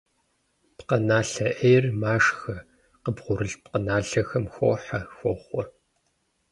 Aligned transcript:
Пкъыналъэ 0.77 1.47
«Ӏейр» 1.57 1.85
машхэ, 2.01 2.55
къыбгъурылъ 3.03 3.57
пкъыналъэхэм 3.63 4.45
хохьэ, 4.53 4.99
хохъуэ. 5.17 5.63